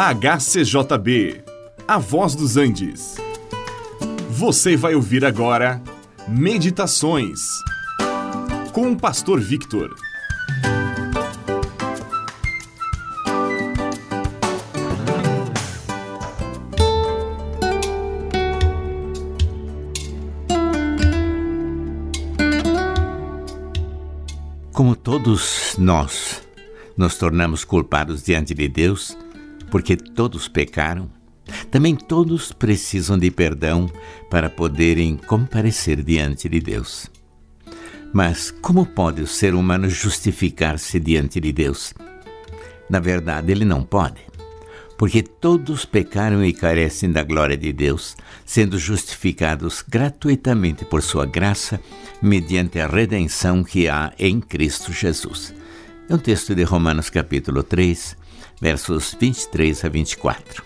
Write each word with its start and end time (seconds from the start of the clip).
HCJB, 0.00 1.42
A 1.88 1.98
Voz 1.98 2.36
dos 2.36 2.56
Andes. 2.56 3.16
Você 4.30 4.76
vai 4.76 4.94
ouvir 4.94 5.24
agora 5.24 5.82
Meditações 6.28 7.40
com 8.72 8.92
o 8.92 8.96
Pastor 8.96 9.40
Victor. 9.40 9.92
Como 24.72 24.94
todos 24.94 25.74
nós 25.76 26.40
nos 26.96 27.18
tornamos 27.18 27.64
culpados 27.64 28.22
diante 28.22 28.54
de 28.54 28.68
Deus, 28.68 29.16
porque 29.70 29.96
todos 29.96 30.48
pecaram, 30.48 31.10
também 31.70 31.94
todos 31.94 32.52
precisam 32.52 33.18
de 33.18 33.30
perdão 33.30 33.90
para 34.30 34.50
poderem 34.50 35.16
comparecer 35.16 36.02
diante 36.02 36.48
de 36.48 36.60
Deus. 36.60 37.08
Mas 38.12 38.50
como 38.50 38.86
pode 38.86 39.22
o 39.22 39.26
ser 39.26 39.54
humano 39.54 39.88
justificar-se 39.88 40.98
diante 40.98 41.40
de 41.40 41.52
Deus? 41.52 41.92
Na 42.88 43.00
verdade, 43.00 43.52
ele 43.52 43.64
não 43.64 43.82
pode 43.82 44.28
porque 44.98 45.22
todos 45.22 45.84
pecaram 45.84 46.44
e 46.44 46.52
carecem 46.52 47.12
da 47.12 47.22
glória 47.22 47.56
de 47.56 47.72
Deus, 47.72 48.16
sendo 48.44 48.76
justificados 48.76 49.82
gratuitamente 49.88 50.84
por 50.84 51.02
sua 51.02 51.24
graça, 51.24 51.80
mediante 52.20 52.80
a 52.80 52.88
redenção 52.88 53.62
que 53.62 53.88
há 53.88 54.12
em 54.18 54.40
Cristo 54.40 54.92
Jesus. 54.92 55.54
É 56.10 56.14
um 56.14 56.18
texto 56.18 56.52
de 56.52 56.64
Romanos 56.64 57.08
capítulo 57.10 57.62
3, 57.62 58.16
versos 58.60 59.16
23 59.18 59.84
a 59.84 59.88
24. 59.88 60.64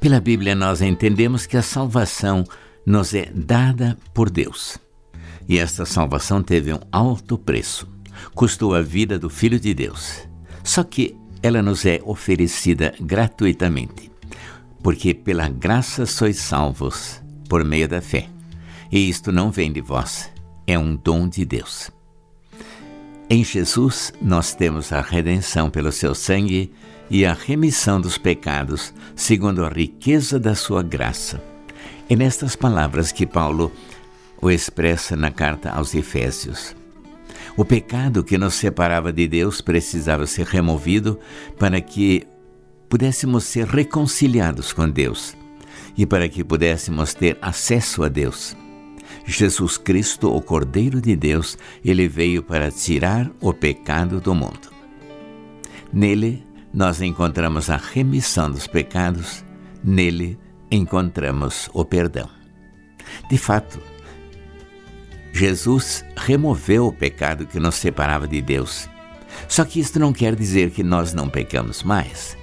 Pela 0.00 0.20
Bíblia 0.20 0.54
nós 0.54 0.82
entendemos 0.82 1.46
que 1.46 1.56
a 1.56 1.62
salvação 1.62 2.44
nos 2.84 3.14
é 3.14 3.30
dada 3.34 3.96
por 4.12 4.28
Deus. 4.28 4.78
E 5.48 5.58
esta 5.58 5.84
salvação 5.84 6.42
teve 6.42 6.72
um 6.72 6.80
alto 6.90 7.38
preço. 7.38 7.88
Custou 8.34 8.74
a 8.74 8.82
vida 8.82 9.18
do 9.18 9.28
Filho 9.30 9.58
de 9.58 9.74
Deus. 9.74 10.28
Só 10.62 10.82
que 10.82 11.16
ela 11.42 11.62
nos 11.62 11.84
é 11.84 12.00
oferecida 12.04 12.94
gratuitamente, 12.98 14.10
porque 14.82 15.12
pela 15.12 15.48
graça 15.48 16.06
sois 16.06 16.38
salvos 16.38 17.22
por 17.48 17.64
meio 17.64 17.86
da 17.86 18.00
fé. 18.00 18.28
E 18.90 19.08
isto 19.08 19.30
não 19.30 19.50
vem 19.50 19.70
de 19.70 19.80
vós, 19.80 20.30
é 20.66 20.78
um 20.78 20.96
dom 20.96 21.28
de 21.28 21.44
Deus. 21.44 21.90
Em 23.28 23.42
Jesus 23.42 24.12
nós 24.20 24.54
temos 24.54 24.92
a 24.92 25.00
redenção 25.00 25.70
pelo 25.70 25.90
seu 25.90 26.14
sangue 26.14 26.70
e 27.08 27.24
a 27.24 27.32
remissão 27.32 28.00
dos 28.00 28.18
pecados, 28.18 28.92
segundo 29.16 29.64
a 29.64 29.68
riqueza 29.68 30.38
da 30.38 30.54
sua 30.54 30.82
graça. 30.82 31.42
É 32.08 32.14
nestas 32.14 32.54
palavras 32.54 33.12
que 33.12 33.26
Paulo 33.26 33.72
o 34.40 34.50
expressa 34.50 35.16
na 35.16 35.30
carta 35.30 35.70
aos 35.70 35.94
Efésios. 35.94 36.76
O 37.56 37.64
pecado 37.64 38.22
que 38.22 38.36
nos 38.36 38.54
separava 38.54 39.10
de 39.12 39.26
Deus 39.26 39.60
precisava 39.60 40.26
ser 40.26 40.44
removido 40.46 41.18
para 41.58 41.80
que 41.80 42.26
pudéssemos 42.90 43.44
ser 43.44 43.66
reconciliados 43.66 44.72
com 44.72 44.88
Deus 44.88 45.34
e 45.96 46.04
para 46.04 46.28
que 46.28 46.44
pudéssemos 46.44 47.14
ter 47.14 47.38
acesso 47.40 48.02
a 48.02 48.08
Deus. 48.08 48.54
Jesus 49.26 49.78
Cristo, 49.78 50.34
o 50.34 50.40
Cordeiro 50.40 51.00
de 51.00 51.16
Deus, 51.16 51.56
ele 51.84 52.06
veio 52.06 52.42
para 52.42 52.70
tirar 52.70 53.30
o 53.40 53.52
pecado 53.52 54.20
do 54.20 54.34
mundo. 54.34 54.70
Nele, 55.92 56.44
nós 56.72 57.00
encontramos 57.00 57.70
a 57.70 57.76
remissão 57.76 58.50
dos 58.50 58.66
pecados, 58.66 59.44
nele 59.82 60.38
encontramos 60.70 61.70
o 61.72 61.84
perdão. 61.84 62.28
De 63.30 63.38
fato, 63.38 63.80
Jesus 65.32 66.04
removeu 66.16 66.86
o 66.86 66.92
pecado 66.92 67.46
que 67.46 67.58
nos 67.58 67.76
separava 67.76 68.26
de 68.26 68.42
Deus. 68.42 68.88
Só 69.48 69.64
que 69.64 69.80
isto 69.80 69.98
não 69.98 70.12
quer 70.12 70.34
dizer 70.36 70.70
que 70.70 70.82
nós 70.82 71.12
não 71.12 71.28
pecamos 71.28 71.82
mais. 71.82 72.36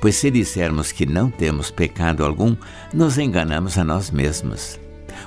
Pois 0.00 0.16
se 0.16 0.30
dissermos 0.30 0.92
que 0.92 1.06
não 1.06 1.30
temos 1.30 1.70
pecado 1.70 2.24
algum, 2.24 2.56
nos 2.92 3.18
enganamos 3.18 3.78
a 3.78 3.84
nós 3.84 4.10
mesmos. 4.10 4.78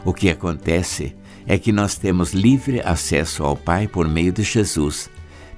O 0.03 0.13
que 0.13 0.29
acontece 0.29 1.15
é 1.45 1.57
que 1.57 1.71
nós 1.71 1.95
temos 1.95 2.33
livre 2.33 2.81
acesso 2.81 3.43
ao 3.43 3.55
Pai 3.55 3.87
por 3.87 4.07
meio 4.07 4.31
de 4.31 4.43
Jesus 4.43 5.09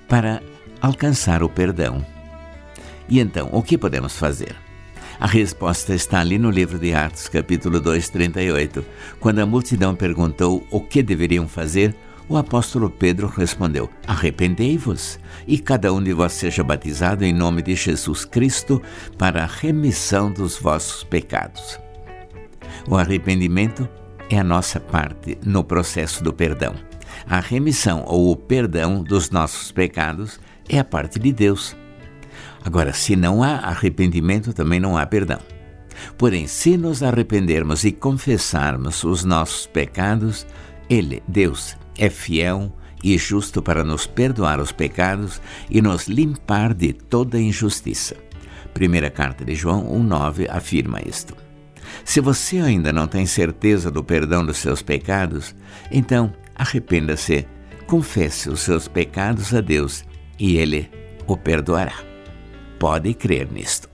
para 0.08 0.42
alcançar 0.82 1.44
o 1.44 1.50
perdão. 1.50 2.06
E 3.08 3.20
então, 3.20 3.50
o 3.52 3.64
que 3.64 3.78
podemos 3.78 4.16
fazer? 4.16 4.56
A 5.20 5.28
resposta 5.28 5.94
está 5.94 6.20
ali 6.20 6.38
no 6.38 6.50
livro 6.50 6.80
de 6.80 6.94
Atos, 6.94 7.28
capítulo 7.28 7.82
2, 7.82 8.10
38. 8.10 8.86
Quando 9.20 9.40
a 9.40 9.46
multidão 9.46 9.94
perguntou 9.94 10.66
o 10.72 10.80
que 10.80 11.04
deveriam 11.04 11.48
fazer, 11.48 11.94
o 12.30 12.38
apóstolo 12.38 12.90
Pedro 12.90 13.28
respondeu: 13.28 13.90
Arrependei-vos, 14.08 15.20
e 15.46 15.58
cada 15.58 15.92
um 15.92 16.02
de 16.02 16.14
vós 16.14 16.32
seja 16.34 16.64
batizado 16.64 17.26
em 17.26 17.34
nome 17.34 17.62
de 17.62 17.76
Jesus 17.76 18.24
Cristo 18.24 18.82
para 19.18 19.44
a 19.44 19.48
remissão 19.48 20.32
dos 20.32 20.58
vossos 20.58 21.04
pecados. 21.04 21.80
O 22.88 22.96
arrependimento 22.96 23.90
é 24.30 24.40
a 24.40 24.44
nossa 24.44 24.80
parte 24.80 25.38
no 25.44 25.64
processo 25.64 26.24
do 26.24 26.32
perdão. 26.32 26.76
A 27.28 27.40
remissão 27.40 28.04
ou 28.06 28.32
o 28.32 28.36
perdão 28.36 29.04
dos 29.04 29.30
nossos 29.30 29.72
pecados 29.72 30.40
é 30.68 30.80
a 30.80 30.84
parte 30.84 31.20
de 31.20 31.34
Deus. 31.34 31.76
Agora, 32.64 32.94
se 32.94 33.16
não 33.16 33.42
há 33.42 33.56
arrependimento, 33.56 34.54
também 34.54 34.80
não 34.80 34.98
há 34.98 35.06
perdão. 35.06 35.40
Porém, 36.18 36.48
se 36.48 36.78
nos 36.78 37.04
arrependermos 37.04 37.84
e 37.84 37.92
confessarmos 37.92 39.04
os 39.04 39.26
nossos 39.26 39.66
pecados, 39.66 40.46
Ele, 40.90 41.22
Deus, 41.28 41.76
é 41.98 42.10
fiel 42.10 42.72
e 43.04 43.18
justo 43.18 43.62
para 43.62 43.84
nos 43.84 44.06
perdoar 44.06 44.60
os 44.60 44.72
pecados 44.72 45.42
e 45.70 45.82
nos 45.82 46.08
limpar 46.08 46.74
de 46.74 46.94
toda 46.94 47.40
injustiça. 47.40 48.16
Primeira 48.74 49.10
carta 49.10 49.44
de 49.44 49.56
João 49.56 49.84
1,9 49.86 50.48
afirma 50.50 51.00
isto. 51.06 51.49
Se 52.06 52.22
você 52.22 52.60
ainda 52.60 52.94
não 52.94 53.08
tem 53.08 53.26
certeza 53.26 53.90
do 53.92 54.04
perdão 54.04 54.46
dos 54.46 54.58
seus 54.58 54.82
pecados, 54.82 55.56
então 55.92 56.34
arrependa-se, 56.56 57.48
confesse 57.88 58.50
os 58.50 58.62
seus 58.62 58.88
pecados 58.88 59.54
a 59.54 59.62
Deus 59.62 60.04
e 60.38 60.58
Ele 60.58 60.90
o 61.28 61.38
perdoará. 61.38 61.96
Pode 62.80 63.14
crer 63.14 63.52
nisto. 63.52 63.89